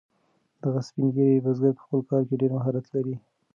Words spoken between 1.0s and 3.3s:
ږیری بزګر په خپل کار کې ډیر مهارت لري.